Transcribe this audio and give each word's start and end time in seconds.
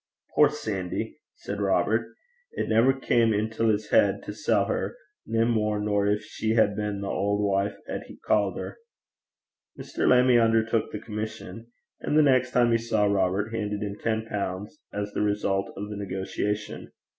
'Poor 0.33 0.49
Sanny!' 0.49 1.17
said 1.35 1.61
Robert, 1.61 2.15
'it 2.53 2.67
never 2.67 2.91
cam' 2.91 3.33
intil 3.35 3.71
's 3.71 3.91
heid 3.91 4.23
to 4.23 4.33
sell 4.33 4.65
her, 4.65 4.97
nae 5.27 5.43
mair 5.43 5.79
nor 5.79 6.07
gin 6.07 6.17
she 6.19 6.55
had 6.55 6.75
been 6.75 7.01
the 7.01 7.07
auld 7.07 7.39
wife 7.45 7.77
'at 7.87 8.05
he 8.07 8.17
ca'd 8.25 8.57
her.' 8.57 8.79
Mr. 9.79 10.07
Lammie 10.07 10.39
undertook 10.43 10.91
the 10.91 10.97
commission; 10.97 11.67
and 11.99 12.17
the 12.17 12.23
next 12.23 12.49
time 12.49 12.71
he 12.71 12.79
saw 12.79 13.05
Robert, 13.05 13.53
handed 13.53 13.83
him 13.83 13.95
ten 13.99 14.25
pounds 14.25 14.79
as 14.91 15.11
the 15.11 15.21
result 15.21 15.71
of 15.77 15.91
the 15.91 15.95
negotiation. 15.97 16.91